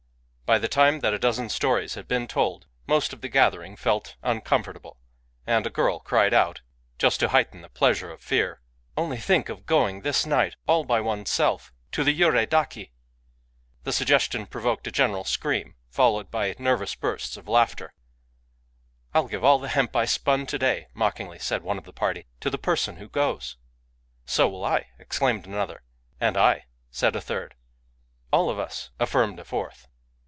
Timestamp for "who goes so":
22.97-24.49